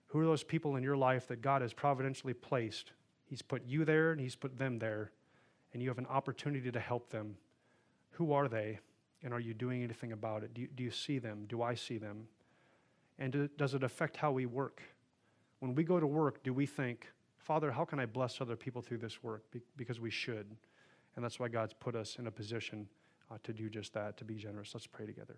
[0.08, 2.92] Who are those people in your life that God has providentially placed?
[3.26, 5.12] He's put you there and He's put them there,
[5.74, 7.38] and you have an opportunity to help them.
[8.12, 8.80] Who are they?
[9.24, 10.54] And are you doing anything about it?
[10.54, 11.46] Do you, do you see them?
[11.48, 12.28] Do I see them?
[13.20, 14.82] And do, does it affect how we work?
[15.60, 18.82] When we go to work, do we think, Father, how can I bless other people
[18.82, 19.50] through this work?
[19.52, 20.48] Be- because we should.
[21.16, 22.88] And that's why God's put us in a position
[23.30, 24.72] uh, to do just that, to be generous.
[24.74, 25.38] Let's pray together.